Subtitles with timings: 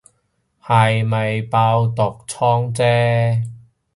[0.63, 3.47] 係未爆毒瘡姐